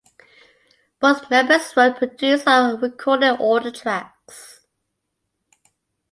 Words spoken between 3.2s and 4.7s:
all the tracks.